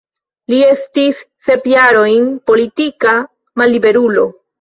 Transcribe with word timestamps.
Li 0.51 0.59
estis 0.67 1.19
sep 1.47 1.67
jarojn 1.73 2.23
politika 2.53 3.13
malliberulo. 3.63 4.27